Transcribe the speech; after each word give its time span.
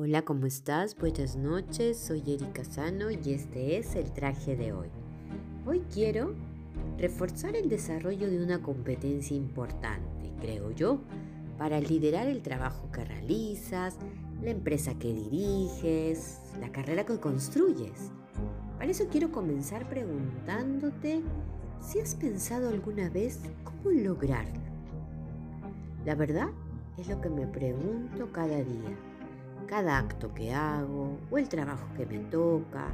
Hola, 0.00 0.22
¿cómo 0.22 0.46
estás? 0.46 0.96
Buenas 0.96 1.34
noches, 1.34 1.98
soy 1.98 2.22
Erika 2.24 2.64
Sano 2.64 3.10
y 3.10 3.32
este 3.32 3.78
es 3.78 3.96
el 3.96 4.12
traje 4.12 4.54
de 4.54 4.72
hoy. 4.72 4.86
Hoy 5.66 5.82
quiero 5.92 6.36
reforzar 6.98 7.56
el 7.56 7.68
desarrollo 7.68 8.30
de 8.30 8.40
una 8.40 8.62
competencia 8.62 9.36
importante, 9.36 10.32
creo 10.40 10.70
yo, 10.70 11.00
para 11.58 11.80
liderar 11.80 12.28
el 12.28 12.42
trabajo 12.42 12.88
que 12.92 13.04
realizas, 13.04 13.96
la 14.40 14.50
empresa 14.50 14.96
que 14.96 15.12
diriges, 15.12 16.42
la 16.60 16.70
carrera 16.70 17.04
que 17.04 17.18
construyes. 17.18 18.12
Para 18.78 18.92
eso 18.92 19.08
quiero 19.10 19.32
comenzar 19.32 19.88
preguntándote 19.88 21.22
si 21.80 21.98
has 21.98 22.14
pensado 22.14 22.68
alguna 22.68 23.10
vez 23.10 23.40
cómo 23.64 23.90
lograrlo. 23.90 24.60
La 26.06 26.14
verdad 26.14 26.50
es 26.98 27.08
lo 27.08 27.20
que 27.20 27.30
me 27.30 27.48
pregunto 27.48 28.30
cada 28.30 28.58
día 28.58 28.96
cada 29.66 29.98
acto 29.98 30.32
que 30.34 30.52
hago 30.52 31.18
o 31.30 31.38
el 31.38 31.48
trabajo 31.48 31.86
que 31.96 32.06
me 32.06 32.18
toca. 32.18 32.86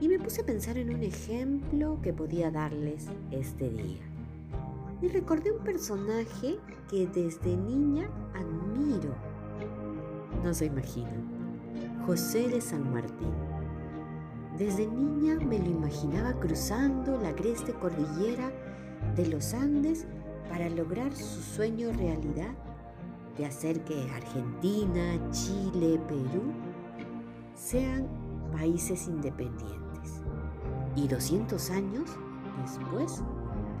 Y 0.00 0.08
me 0.08 0.18
puse 0.18 0.42
a 0.42 0.46
pensar 0.46 0.76
en 0.76 0.94
un 0.94 1.02
ejemplo 1.02 1.98
que 2.02 2.12
podía 2.12 2.50
darles 2.50 3.06
este 3.30 3.70
día. 3.70 4.02
Y 5.00 5.08
recordé 5.08 5.52
un 5.52 5.62
personaje 5.62 6.58
que 6.88 7.06
desde 7.06 7.56
niña 7.56 8.08
admiro. 8.34 9.14
No 10.42 10.52
se 10.52 10.66
imaginan. 10.66 11.24
José 12.06 12.48
de 12.48 12.60
San 12.60 12.92
Martín. 12.92 13.32
Desde 14.58 14.86
niña 14.86 15.36
me 15.36 15.58
lo 15.58 15.66
imaginaba 15.66 16.32
cruzando 16.34 17.18
la 17.20 17.30
agreste 17.30 17.72
cordillera 17.72 18.52
de 19.16 19.26
los 19.26 19.54
Andes 19.54 20.06
para 20.48 20.68
lograr 20.68 21.12
su 21.14 21.40
sueño 21.40 21.90
realidad 21.92 22.54
de 23.36 23.46
hacer 23.46 23.84
que 23.84 24.10
Argentina, 24.14 25.18
Chile, 25.30 26.00
Perú 26.06 26.52
sean 27.54 28.06
países 28.52 29.08
independientes. 29.08 30.22
Y 30.96 31.08
200 31.08 31.70
años 31.70 32.10
después 32.62 33.22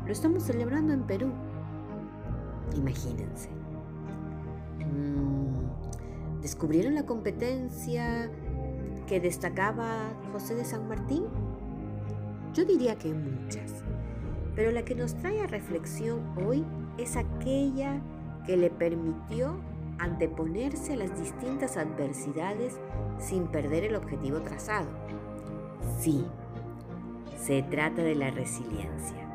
lo 0.04 0.12
estamos 0.12 0.42
celebrando 0.42 0.92
en 0.92 1.02
Perú. 1.02 1.32
Imagínense. 2.76 3.50
Mm, 4.80 6.40
¿Descubrieron 6.42 6.94
la 6.94 7.06
competencia 7.06 8.30
que 9.06 9.20
destacaba 9.20 10.12
José 10.32 10.54
de 10.54 10.64
San 10.64 10.88
Martín? 10.88 11.24
Yo 12.52 12.64
diría 12.64 12.96
que 12.96 13.12
muchas, 13.12 13.82
pero 14.54 14.70
la 14.70 14.84
que 14.84 14.94
nos 14.94 15.14
trae 15.14 15.40
a 15.40 15.46
reflexión 15.46 16.20
hoy 16.44 16.64
es 16.98 17.16
aquella 17.16 18.00
que 18.46 18.56
le 18.56 18.70
permitió 18.70 19.56
anteponerse 19.98 20.94
a 20.94 20.96
las 20.96 21.18
distintas 21.18 21.76
adversidades 21.76 22.78
sin 23.18 23.46
perder 23.46 23.84
el 23.84 23.96
objetivo 23.96 24.40
trazado. 24.40 24.88
Sí, 26.00 26.24
se 27.38 27.62
trata 27.62 28.02
de 28.02 28.14
la 28.14 28.30
resiliencia, 28.30 29.28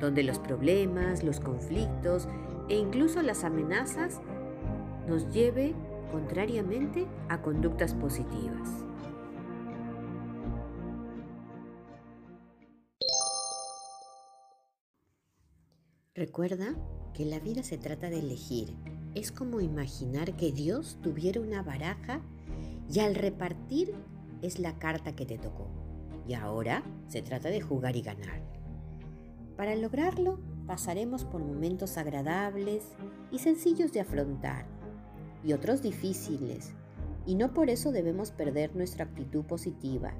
donde 0.00 0.22
los 0.22 0.38
problemas, 0.38 1.22
los 1.22 1.40
conflictos 1.40 2.28
e 2.68 2.76
incluso 2.76 3.22
las 3.22 3.44
amenazas 3.44 4.20
nos 5.08 5.30
lleve 5.32 5.74
contrariamente 6.12 7.06
a 7.28 7.42
conductas 7.42 7.94
positivas. 7.94 8.85
Recuerda 16.16 16.74
que 17.12 17.26
la 17.26 17.40
vida 17.40 17.62
se 17.62 17.76
trata 17.76 18.08
de 18.08 18.20
elegir. 18.20 18.74
Es 19.14 19.30
como 19.30 19.60
imaginar 19.60 20.34
que 20.34 20.50
Dios 20.50 20.98
tuviera 21.02 21.42
una 21.42 21.62
baraja 21.62 22.22
y 22.90 23.00
al 23.00 23.14
repartir 23.14 23.92
es 24.40 24.58
la 24.58 24.78
carta 24.78 25.14
que 25.14 25.26
te 25.26 25.36
tocó. 25.36 25.68
Y 26.26 26.32
ahora 26.32 26.82
se 27.06 27.20
trata 27.20 27.50
de 27.50 27.60
jugar 27.60 27.96
y 27.96 28.00
ganar. 28.00 28.40
Para 29.58 29.76
lograrlo 29.76 30.40
pasaremos 30.66 31.24
por 31.26 31.44
momentos 31.44 31.98
agradables 31.98 32.84
y 33.30 33.40
sencillos 33.40 33.92
de 33.92 34.00
afrontar 34.00 34.64
y 35.44 35.52
otros 35.52 35.82
difíciles. 35.82 36.72
Y 37.26 37.34
no 37.34 37.52
por 37.52 37.68
eso 37.68 37.92
debemos 37.92 38.30
perder 38.30 38.74
nuestra 38.74 39.04
actitud 39.04 39.44
positiva, 39.44 40.14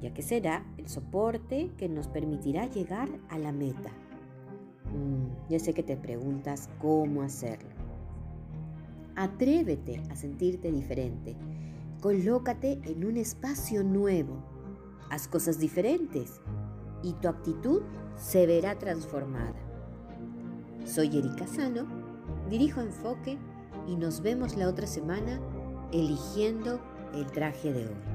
ya 0.00 0.14
que 0.14 0.22
será 0.22 0.64
el 0.76 0.88
soporte 0.88 1.72
que 1.76 1.88
nos 1.88 2.06
permitirá 2.06 2.70
llegar 2.70 3.08
a 3.28 3.38
la 3.38 3.50
meta. 3.50 3.90
Mm, 4.94 5.50
ya 5.50 5.58
sé 5.58 5.74
que 5.74 5.82
te 5.82 5.96
preguntas 5.96 6.68
cómo 6.78 7.22
hacerlo. 7.22 7.70
Atrévete 9.16 10.02
a 10.10 10.16
sentirte 10.16 10.70
diferente. 10.70 11.36
Colócate 12.00 12.80
en 12.84 13.04
un 13.04 13.16
espacio 13.16 13.82
nuevo. 13.82 14.36
Haz 15.10 15.28
cosas 15.28 15.58
diferentes 15.58 16.40
y 17.02 17.12
tu 17.14 17.28
actitud 17.28 17.82
se 18.16 18.46
verá 18.46 18.78
transformada. 18.78 19.54
Soy 20.84 21.18
Erika 21.18 21.46
Sano, 21.46 21.86
dirijo 22.48 22.80
Enfoque 22.80 23.38
y 23.86 23.96
nos 23.96 24.20
vemos 24.20 24.56
la 24.56 24.68
otra 24.68 24.86
semana 24.86 25.40
eligiendo 25.92 26.80
el 27.14 27.26
traje 27.26 27.72
de 27.72 27.86
hoy. 27.86 28.13